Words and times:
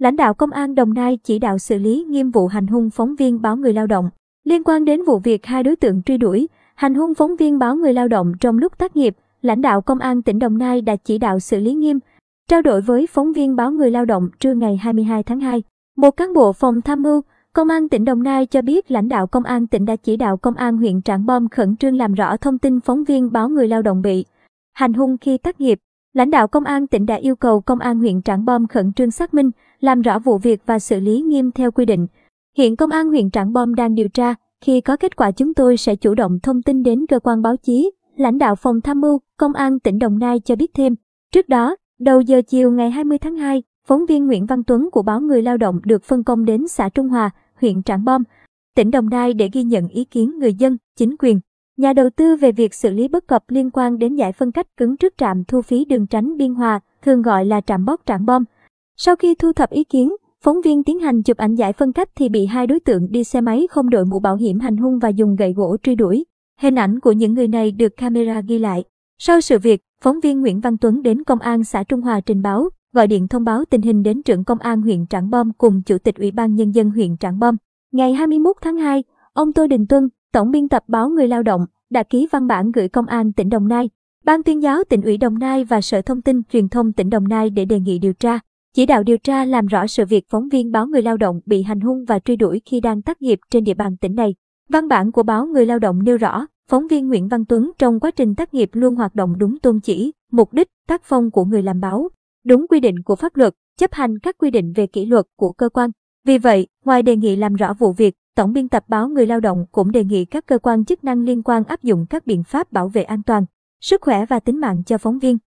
Lãnh 0.00 0.16
đạo 0.16 0.34
Công 0.34 0.50
an 0.50 0.74
Đồng 0.74 0.94
Nai 0.94 1.18
chỉ 1.24 1.38
đạo 1.38 1.58
xử 1.58 1.78
lý 1.78 2.04
nghiêm 2.08 2.30
vụ 2.30 2.46
hành 2.46 2.66
hung 2.66 2.90
phóng 2.90 3.16
viên 3.16 3.42
báo 3.42 3.56
người 3.56 3.72
lao 3.72 3.86
động. 3.86 4.10
Liên 4.44 4.64
quan 4.64 4.84
đến 4.84 5.04
vụ 5.04 5.18
việc 5.18 5.46
hai 5.46 5.62
đối 5.62 5.76
tượng 5.76 6.02
truy 6.02 6.16
đuổi, 6.16 6.48
hành 6.74 6.94
hung 6.94 7.14
phóng 7.14 7.36
viên 7.36 7.58
báo 7.58 7.76
người 7.76 7.92
lao 7.92 8.08
động 8.08 8.32
trong 8.40 8.58
lúc 8.58 8.78
tác 8.78 8.96
nghiệp, 8.96 9.16
lãnh 9.42 9.60
đạo 9.60 9.80
Công 9.80 9.98
an 9.98 10.22
tỉnh 10.22 10.38
Đồng 10.38 10.58
Nai 10.58 10.80
đã 10.80 10.96
chỉ 10.96 11.18
đạo 11.18 11.40
xử 11.40 11.60
lý 11.60 11.74
nghiêm. 11.74 11.98
Trao 12.48 12.62
đổi 12.62 12.80
với 12.80 13.06
phóng 13.06 13.32
viên 13.32 13.56
báo 13.56 13.70
người 13.70 13.90
lao 13.90 14.04
động 14.04 14.28
trưa 14.38 14.54
ngày 14.54 14.76
22 14.76 15.22
tháng 15.22 15.40
2, 15.40 15.62
một 15.96 16.10
cán 16.10 16.34
bộ 16.34 16.52
phòng 16.52 16.80
tham 16.80 17.02
mưu, 17.02 17.20
Công 17.52 17.68
an 17.68 17.88
tỉnh 17.88 18.04
Đồng 18.04 18.22
Nai 18.22 18.46
cho 18.46 18.62
biết 18.62 18.90
lãnh 18.90 19.08
đạo 19.08 19.26
Công 19.26 19.44
an 19.44 19.66
tỉnh 19.66 19.84
đã 19.84 19.96
chỉ 19.96 20.16
đạo 20.16 20.36
Công 20.36 20.54
an 20.54 20.76
huyện 20.76 21.02
Trảng 21.02 21.26
Bom 21.26 21.48
khẩn 21.48 21.76
trương 21.76 21.96
làm 21.96 22.14
rõ 22.14 22.36
thông 22.36 22.58
tin 22.58 22.80
phóng 22.80 23.04
viên 23.04 23.32
báo 23.32 23.48
người 23.48 23.68
lao 23.68 23.82
động 23.82 24.02
bị 24.02 24.24
hành 24.72 24.92
hung 24.92 25.18
khi 25.18 25.38
tác 25.38 25.60
nghiệp. 25.60 25.78
Lãnh 26.12 26.30
đạo 26.30 26.48
Công 26.48 26.64
an 26.64 26.86
tỉnh 26.86 27.06
đã 27.06 27.14
yêu 27.14 27.36
cầu 27.36 27.60
Công 27.60 27.78
an 27.78 27.98
huyện 27.98 28.22
Trảng 28.22 28.44
Bom 28.44 28.66
khẩn 28.66 28.92
trương 28.92 29.10
xác 29.10 29.34
minh, 29.34 29.50
làm 29.80 30.02
rõ 30.02 30.18
vụ 30.18 30.38
việc 30.38 30.62
và 30.66 30.78
xử 30.78 31.00
lý 31.00 31.20
nghiêm 31.20 31.50
theo 31.50 31.70
quy 31.70 31.84
định. 31.84 32.06
Hiện 32.56 32.76
Công 32.76 32.90
an 32.90 33.08
huyện 33.08 33.30
Trảng 33.30 33.52
Bom 33.52 33.74
đang 33.74 33.94
điều 33.94 34.08
tra, 34.08 34.34
khi 34.60 34.80
có 34.80 34.96
kết 34.96 35.16
quả 35.16 35.30
chúng 35.30 35.54
tôi 35.54 35.76
sẽ 35.76 35.96
chủ 35.96 36.14
động 36.14 36.38
thông 36.42 36.62
tin 36.62 36.82
đến 36.82 37.06
cơ 37.06 37.18
quan 37.20 37.42
báo 37.42 37.56
chí. 37.56 37.90
Lãnh 38.16 38.38
đạo 38.38 38.56
phòng 38.56 38.80
tham 38.80 39.00
mưu, 39.00 39.20
Công 39.36 39.52
an 39.52 39.80
tỉnh 39.80 39.98
Đồng 39.98 40.18
Nai 40.18 40.40
cho 40.40 40.56
biết 40.56 40.70
thêm. 40.74 40.94
Trước 41.32 41.48
đó, 41.48 41.76
đầu 42.00 42.20
giờ 42.20 42.42
chiều 42.46 42.70
ngày 42.72 42.90
20 42.90 43.18
tháng 43.18 43.36
2, 43.36 43.62
phóng 43.86 44.06
viên 44.06 44.26
Nguyễn 44.26 44.46
Văn 44.46 44.64
Tuấn 44.64 44.88
của 44.92 45.02
báo 45.02 45.20
Người 45.20 45.42
Lao 45.42 45.56
động 45.56 45.80
được 45.84 46.04
phân 46.04 46.24
công 46.24 46.44
đến 46.44 46.68
xã 46.68 46.88
Trung 46.88 47.08
Hòa, 47.08 47.30
huyện 47.60 47.82
Trảng 47.82 48.04
Bom, 48.04 48.22
tỉnh 48.76 48.90
Đồng 48.90 49.10
Nai 49.10 49.34
để 49.34 49.48
ghi 49.52 49.62
nhận 49.62 49.88
ý 49.88 50.04
kiến 50.04 50.38
người 50.38 50.54
dân, 50.54 50.76
chính 50.96 51.16
quyền, 51.18 51.40
nhà 51.80 51.92
đầu 51.92 52.10
tư 52.10 52.36
về 52.36 52.52
việc 52.52 52.74
xử 52.74 52.90
lý 52.90 53.08
bất 53.08 53.26
cập 53.26 53.42
liên 53.48 53.70
quan 53.70 53.98
đến 53.98 54.14
giải 54.14 54.32
phân 54.32 54.52
cách 54.52 54.76
cứng 54.76 54.96
trước 54.96 55.14
trạm 55.18 55.44
thu 55.44 55.62
phí 55.62 55.84
đường 55.84 56.06
tránh 56.06 56.36
Biên 56.36 56.54
Hòa, 56.54 56.80
thường 57.02 57.22
gọi 57.22 57.44
là 57.44 57.60
trạm 57.60 57.84
bóc 57.84 58.00
trạm 58.06 58.26
Bom. 58.26 58.44
Sau 58.96 59.16
khi 59.16 59.34
thu 59.34 59.52
thập 59.52 59.70
ý 59.70 59.84
kiến, 59.84 60.16
phóng 60.44 60.60
viên 60.64 60.84
tiến 60.84 60.98
hành 60.98 61.22
chụp 61.22 61.36
ảnh 61.36 61.54
giải 61.54 61.72
phân 61.72 61.92
cách 61.92 62.08
thì 62.14 62.28
bị 62.28 62.46
hai 62.46 62.66
đối 62.66 62.80
tượng 62.80 63.10
đi 63.10 63.24
xe 63.24 63.40
máy 63.40 63.66
không 63.70 63.90
đội 63.90 64.04
mũ 64.04 64.20
bảo 64.20 64.36
hiểm 64.36 64.60
hành 64.60 64.76
hung 64.76 64.98
và 64.98 65.08
dùng 65.08 65.36
gậy 65.36 65.52
gỗ 65.52 65.76
truy 65.82 65.94
đuổi. 65.94 66.24
Hình 66.60 66.74
ảnh 66.74 67.00
của 67.00 67.12
những 67.12 67.34
người 67.34 67.48
này 67.48 67.70
được 67.70 67.96
camera 67.96 68.40
ghi 68.40 68.58
lại. 68.58 68.84
Sau 69.18 69.40
sự 69.40 69.58
việc, 69.58 69.80
phóng 70.02 70.20
viên 70.20 70.40
Nguyễn 70.40 70.60
Văn 70.60 70.78
Tuấn 70.78 71.02
đến 71.02 71.24
công 71.24 71.38
an 71.38 71.64
xã 71.64 71.82
Trung 71.82 72.00
Hòa 72.00 72.20
trình 72.20 72.42
báo, 72.42 72.68
gọi 72.92 73.06
điện 73.06 73.28
thông 73.28 73.44
báo 73.44 73.64
tình 73.70 73.82
hình 73.82 74.02
đến 74.02 74.22
trưởng 74.22 74.44
công 74.44 74.58
an 74.58 74.82
huyện 74.82 75.06
Trảng 75.06 75.30
Bom 75.30 75.52
cùng 75.58 75.82
chủ 75.82 75.98
tịch 75.98 76.16
Ủy 76.18 76.30
ban 76.30 76.54
nhân 76.54 76.74
dân 76.74 76.90
huyện 76.90 77.16
Trảng 77.16 77.38
Bom. 77.38 77.56
Ngày 77.92 78.12
21 78.12 78.56
tháng 78.62 78.76
2, 78.76 79.04
ông 79.32 79.52
Tô 79.52 79.66
Đình 79.66 79.86
Tuân, 79.86 80.08
tổng 80.32 80.50
biên 80.50 80.68
tập 80.68 80.82
báo 80.88 81.08
Người 81.08 81.28
lao 81.28 81.42
động, 81.42 81.66
đã 81.90 82.02
ký 82.02 82.28
văn 82.30 82.46
bản 82.46 82.70
gửi 82.70 82.88
công 82.88 83.06
an 83.06 83.32
tỉnh 83.32 83.48
Đồng 83.48 83.68
Nai, 83.68 83.90
ban 84.24 84.42
tuyên 84.42 84.62
giáo 84.62 84.84
tỉnh 84.84 85.02
ủy 85.02 85.16
Đồng 85.16 85.38
Nai 85.38 85.64
và 85.64 85.80
Sở 85.80 86.02
Thông 86.02 86.22
tin 86.22 86.42
Truyền 86.52 86.68
thông 86.68 86.92
tỉnh 86.92 87.10
Đồng 87.10 87.28
Nai 87.28 87.50
để 87.50 87.64
đề 87.64 87.80
nghị 87.80 87.98
điều 87.98 88.12
tra, 88.12 88.38
chỉ 88.74 88.86
đạo 88.86 89.02
điều 89.02 89.18
tra 89.18 89.44
làm 89.44 89.66
rõ 89.66 89.86
sự 89.86 90.04
việc 90.04 90.24
phóng 90.28 90.48
viên 90.48 90.72
báo 90.72 90.86
Người 90.86 91.02
lao 91.02 91.16
động 91.16 91.40
bị 91.46 91.62
hành 91.62 91.80
hung 91.80 92.04
và 92.04 92.18
truy 92.18 92.36
đuổi 92.36 92.60
khi 92.64 92.80
đang 92.80 93.02
tác 93.02 93.22
nghiệp 93.22 93.38
trên 93.50 93.64
địa 93.64 93.74
bàn 93.74 93.96
tỉnh 93.96 94.14
này. 94.14 94.34
Văn 94.68 94.88
bản 94.88 95.12
của 95.12 95.22
báo 95.22 95.46
Người 95.46 95.66
lao 95.66 95.78
động 95.78 96.02
nêu 96.02 96.16
rõ, 96.16 96.46
phóng 96.70 96.88
viên 96.88 97.08
Nguyễn 97.08 97.28
Văn 97.28 97.44
Tuấn 97.44 97.70
trong 97.78 98.00
quá 98.00 98.10
trình 98.10 98.34
tác 98.34 98.54
nghiệp 98.54 98.70
luôn 98.72 98.94
hoạt 98.94 99.14
động 99.14 99.38
đúng 99.38 99.58
tôn 99.58 99.80
chỉ, 99.80 100.12
mục 100.32 100.52
đích, 100.52 100.68
tác 100.88 101.02
phong 101.04 101.30
của 101.30 101.44
người 101.44 101.62
làm 101.62 101.80
báo, 101.80 102.08
đúng 102.44 102.66
quy 102.68 102.80
định 102.80 103.02
của 103.02 103.16
pháp 103.16 103.36
luật, 103.36 103.54
chấp 103.78 103.92
hành 103.92 104.18
các 104.18 104.38
quy 104.38 104.50
định 104.50 104.72
về 104.72 104.86
kỷ 104.86 105.06
luật 105.06 105.26
của 105.36 105.52
cơ 105.52 105.68
quan. 105.68 105.90
Vì 106.26 106.38
vậy, 106.38 106.66
ngoài 106.84 107.02
đề 107.02 107.16
nghị 107.16 107.36
làm 107.36 107.54
rõ 107.54 107.74
vụ 107.74 107.92
việc, 107.92 108.14
Tổng 108.34 108.52
biên 108.52 108.68
tập 108.68 108.84
báo 108.88 109.08
Người 109.08 109.26
lao 109.26 109.40
động 109.40 109.66
cũng 109.72 109.92
đề 109.92 110.04
nghị 110.04 110.24
các 110.24 110.46
cơ 110.46 110.58
quan 110.58 110.84
chức 110.84 111.04
năng 111.04 111.24
liên 111.24 111.42
quan 111.42 111.64
áp 111.64 111.82
dụng 111.82 112.06
các 112.10 112.26
biện 112.26 112.44
pháp 112.44 112.72
bảo 112.72 112.88
vệ 112.88 113.02
an 113.02 113.22
toàn, 113.22 113.44
sức 113.80 114.02
khỏe 114.02 114.26
và 114.26 114.40
tính 114.40 114.60
mạng 114.60 114.82
cho 114.86 114.98
phóng 114.98 115.18
viên. 115.18 115.38